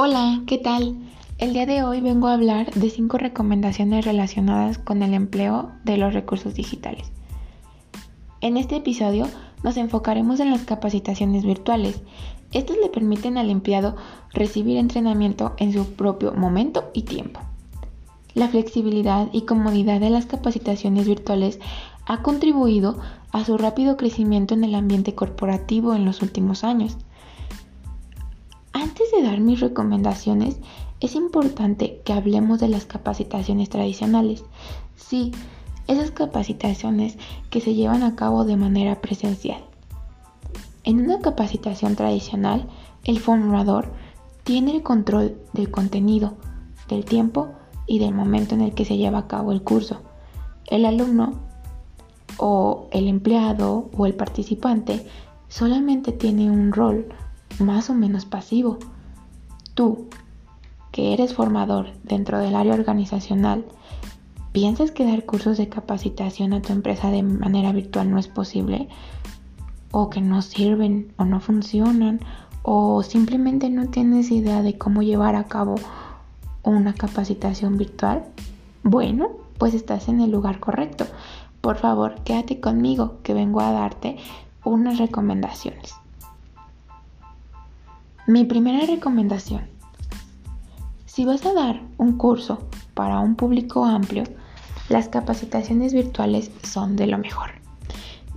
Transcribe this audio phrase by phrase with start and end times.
[0.00, 0.96] Hola, ¿qué tal?
[1.38, 5.96] El día de hoy vengo a hablar de cinco recomendaciones relacionadas con el empleo de
[5.96, 7.10] los recursos digitales.
[8.40, 9.26] En este episodio
[9.64, 12.00] nos enfocaremos en las capacitaciones virtuales.
[12.52, 13.96] Estas le permiten al empleado
[14.32, 17.40] recibir entrenamiento en su propio momento y tiempo.
[18.34, 21.58] La flexibilidad y comodidad de las capacitaciones virtuales
[22.06, 23.00] ha contribuido
[23.32, 26.98] a su rápido crecimiento en el ambiente corporativo en los últimos años.
[29.08, 30.58] Antes de dar mis recomendaciones,
[31.00, 34.44] es importante que hablemos de las capacitaciones tradicionales.
[34.96, 35.32] Sí,
[35.86, 37.16] esas capacitaciones
[37.48, 39.64] que se llevan a cabo de manera presencial.
[40.84, 42.68] En una capacitación tradicional,
[43.02, 43.94] el formador
[44.44, 46.34] tiene el control del contenido,
[46.90, 47.48] del tiempo
[47.86, 50.02] y del momento en el que se lleva a cabo el curso.
[50.66, 51.32] El alumno
[52.36, 55.06] o el empleado o el participante
[55.48, 57.08] solamente tiene un rol
[57.58, 58.78] más o menos pasivo.
[59.78, 60.08] Tú,
[60.90, 63.64] que eres formador dentro del área organizacional,
[64.50, 68.88] ¿piensas que dar cursos de capacitación a tu empresa de manera virtual no es posible?
[69.92, 72.18] ¿O que no sirven o no funcionan?
[72.64, 75.76] ¿O simplemente no tienes idea de cómo llevar a cabo
[76.64, 78.24] una capacitación virtual?
[78.82, 81.06] Bueno, pues estás en el lugar correcto.
[81.60, 84.16] Por favor, quédate conmigo que vengo a darte
[84.64, 85.94] unas recomendaciones.
[88.28, 89.62] Mi primera recomendación.
[91.06, 92.58] Si vas a dar un curso
[92.92, 94.24] para un público amplio,
[94.90, 97.52] las capacitaciones virtuales son de lo mejor,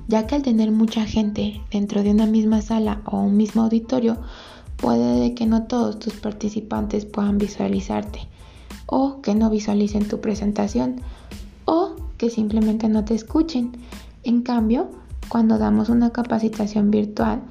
[0.07, 4.15] ya que al tener mucha gente dentro de una misma sala o un mismo auditorio,
[4.77, 8.29] puede que no todos tus participantes puedan visualizarte,
[8.85, 11.01] o que no visualicen tu presentación,
[11.65, 13.73] o que simplemente no te escuchen.
[14.23, 14.89] En cambio,
[15.27, 17.41] cuando damos una capacitación virtual,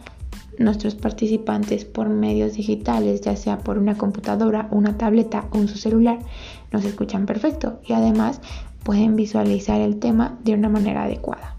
[0.60, 6.18] nuestros participantes por medios digitales, ya sea por una computadora, una tableta o un celular,
[6.70, 8.40] nos escuchan perfecto y además
[8.84, 11.56] pueden visualizar el tema de una manera adecuada.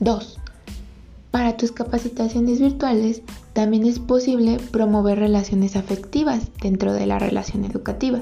[0.00, 0.38] 2.
[1.30, 3.22] Para tus capacitaciones virtuales
[3.54, 8.20] también es posible promover relaciones afectivas dentro de la relación educativa.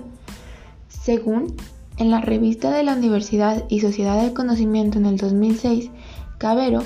[0.89, 1.55] Según
[1.97, 5.91] en la revista de la Universidad y Sociedad del Conocimiento en el 2006,
[6.39, 6.85] Cabero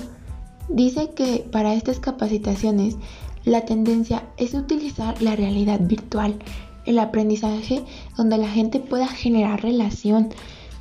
[0.68, 2.96] Dice que para estas capacitaciones
[3.44, 6.36] la tendencia es utilizar la realidad virtual,
[6.86, 7.84] el aprendizaje
[8.16, 10.30] donde la gente pueda generar relación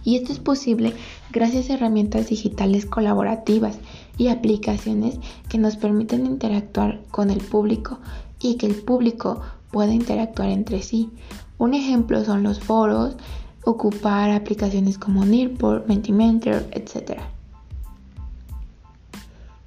[0.04, 0.94] y esto es posible
[1.32, 3.78] gracias a herramientas digitales colaborativas
[4.18, 5.20] y aplicaciones
[5.50, 8.00] que nos permiten interactuar con el público
[8.40, 11.10] y que el público pueda interactuar entre sí.
[11.58, 13.16] Un ejemplo son los foros,
[13.64, 17.22] ocupar aplicaciones como Nearport, Mentimeter, etc.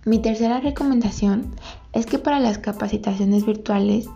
[0.07, 1.47] Mi tercera recomendación
[1.95, 4.07] es que para las capacitaciones virtuales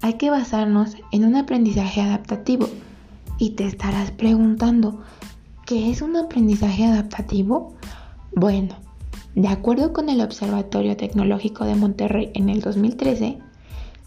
[0.00, 2.68] hay que basarnos en un aprendizaje adaptativo.
[3.38, 5.02] Y te estarás preguntando,
[5.66, 7.74] ¿qué es un aprendizaje adaptativo?
[8.34, 8.76] Bueno,
[9.34, 13.38] de acuerdo con el Observatorio Tecnológico de Monterrey en el 2013,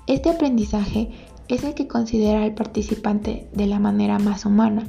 [0.07, 1.11] este aprendizaje
[1.47, 4.87] es el que considera al participante de la manera más humana.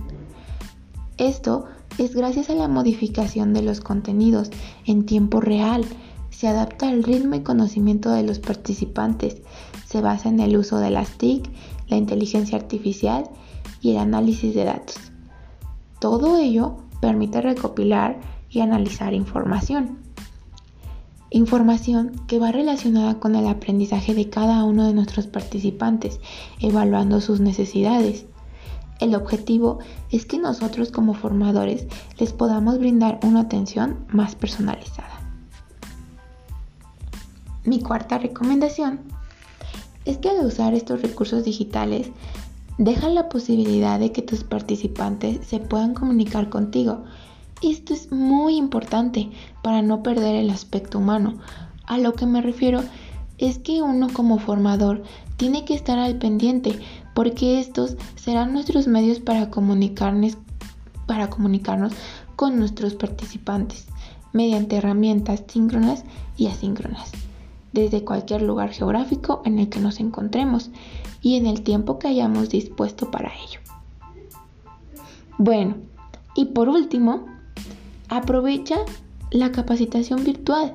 [1.18, 1.66] Esto
[1.98, 4.50] es gracias a la modificación de los contenidos
[4.86, 5.84] en tiempo real
[6.40, 9.42] se adapta al ritmo y conocimiento de los participantes.
[9.84, 11.50] Se basa en el uso de las TIC,
[11.88, 13.24] la inteligencia artificial
[13.82, 14.96] y el análisis de datos.
[15.98, 18.18] Todo ello permite recopilar
[18.48, 19.98] y analizar información.
[21.28, 26.20] Información que va relacionada con el aprendizaje de cada uno de nuestros participantes,
[26.58, 28.24] evaluando sus necesidades.
[28.98, 29.80] El objetivo
[30.10, 31.86] es que nosotros como formadores
[32.18, 35.19] les podamos brindar una atención más personalizada.
[37.65, 39.00] Mi cuarta recomendación
[40.06, 42.08] es que al usar estos recursos digitales,
[42.79, 47.05] deja la posibilidad de que tus participantes se puedan comunicar contigo.
[47.61, 49.31] Esto es muy importante
[49.62, 51.34] para no perder el aspecto humano.
[51.84, 52.82] A lo que me refiero
[53.37, 55.02] es que uno como formador
[55.37, 56.79] tiene que estar al pendiente
[57.14, 60.38] porque estos serán nuestros medios para comunicarnos,
[61.06, 61.93] para comunicarnos
[62.37, 63.87] con nuestros participantes
[64.32, 66.05] mediante herramientas síncronas
[66.38, 67.12] y asíncronas
[67.81, 70.71] desde cualquier lugar geográfico en el que nos encontremos
[71.23, 73.61] y en el tiempo que hayamos dispuesto para ello.
[75.38, 75.77] Bueno,
[76.35, 77.27] y por último,
[78.09, 78.77] aprovecha
[79.31, 80.75] la capacitación virtual.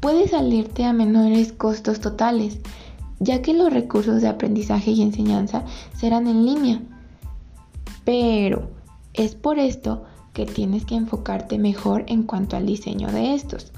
[0.00, 2.58] Puede salirte a menores costos totales,
[3.18, 5.64] ya que los recursos de aprendizaje y enseñanza
[5.96, 6.82] serán en línea.
[8.04, 8.70] Pero
[9.14, 10.04] es por esto
[10.34, 13.72] que tienes que enfocarte mejor en cuanto al diseño de estos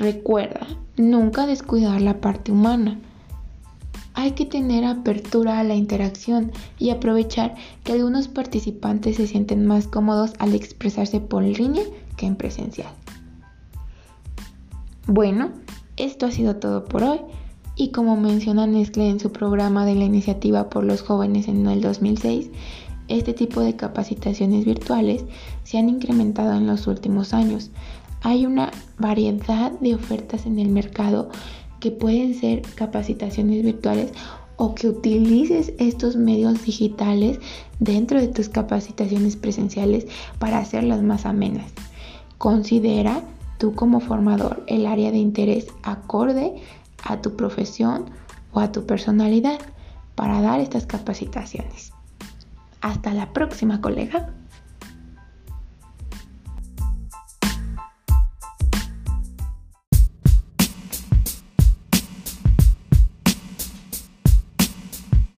[0.00, 0.66] Recuerda,
[0.96, 2.98] nunca descuidar la parte humana.
[4.14, 7.54] hay que tener apertura a la interacción y aprovechar
[7.84, 11.84] que algunos participantes se sienten más cómodos al expresarse por línea
[12.16, 12.88] que en presencial.
[15.06, 15.50] Bueno,
[15.98, 17.20] esto ha sido todo por hoy
[17.76, 21.82] y como menciona Nestlé en su programa de la iniciativa por los jóvenes en el
[21.82, 22.48] 2006,
[23.08, 25.24] este tipo de capacitaciones virtuales
[25.64, 27.70] se han incrementado en los últimos años.
[28.22, 31.30] Hay una variedad de ofertas en el mercado
[31.80, 34.12] que pueden ser capacitaciones virtuales
[34.56, 37.38] o que utilices estos medios digitales
[37.78, 40.06] dentro de tus capacitaciones presenciales
[40.38, 41.72] para hacerlas más amenas.
[42.36, 43.22] Considera
[43.58, 46.56] tú como formador el área de interés acorde
[47.02, 48.10] a tu profesión
[48.52, 49.58] o a tu personalidad
[50.14, 51.92] para dar estas capacitaciones.
[52.82, 54.34] Hasta la próxima, colega.